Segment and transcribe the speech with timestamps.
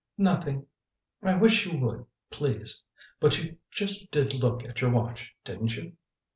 [0.17, 0.65] "Nothing.
[1.21, 2.81] I wish you would, please
[3.19, 5.93] but you just did look at your watch, didn't you?"